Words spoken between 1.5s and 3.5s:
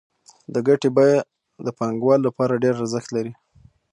د پانګوال لپاره ډېر ارزښت لري